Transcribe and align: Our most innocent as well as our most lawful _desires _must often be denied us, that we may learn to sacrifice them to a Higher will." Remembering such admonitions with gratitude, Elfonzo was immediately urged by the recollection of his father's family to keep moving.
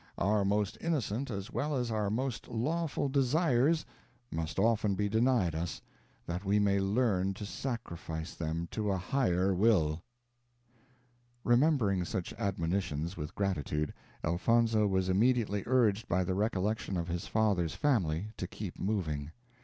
Our 0.17 0.43
most 0.43 0.79
innocent 0.81 1.29
as 1.29 1.51
well 1.51 1.75
as 1.75 1.91
our 1.91 2.09
most 2.09 2.47
lawful 2.47 3.07
_desires 3.07 3.85
_must 4.33 4.57
often 4.57 4.95
be 4.95 5.07
denied 5.07 5.53
us, 5.53 5.79
that 6.25 6.43
we 6.43 6.57
may 6.57 6.79
learn 6.79 7.35
to 7.35 7.45
sacrifice 7.45 8.33
them 8.33 8.67
to 8.71 8.89
a 8.91 8.97
Higher 8.97 9.53
will." 9.53 10.01
Remembering 11.43 12.03
such 12.03 12.33
admonitions 12.39 13.15
with 13.15 13.35
gratitude, 13.35 13.93
Elfonzo 14.23 14.87
was 14.87 15.07
immediately 15.07 15.61
urged 15.67 16.07
by 16.07 16.23
the 16.23 16.33
recollection 16.33 16.97
of 16.97 17.07
his 17.07 17.27
father's 17.27 17.75
family 17.75 18.31
to 18.37 18.47
keep 18.47 18.79
moving. 18.79 19.29